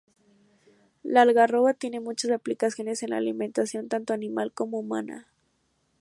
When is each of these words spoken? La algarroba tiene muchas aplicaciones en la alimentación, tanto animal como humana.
La 1.03 1.21
algarroba 1.21 1.75
tiene 1.75 1.99
muchas 1.99 2.31
aplicaciones 2.31 3.03
en 3.03 3.11
la 3.11 3.17
alimentación, 3.17 3.87
tanto 3.87 4.13
animal 4.15 4.51
como 4.51 4.79
humana. 4.79 5.27